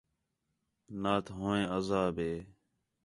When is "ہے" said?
2.25-2.33